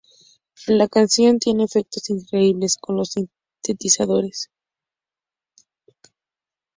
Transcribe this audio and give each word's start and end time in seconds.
La 0.65 0.87
canción 0.87 1.37
tiene 1.37 1.63
efectos 1.65 2.09
increíbles, 2.09 2.75
con 2.77 2.95
los 2.97 3.11
sintetizadores. 3.11 4.49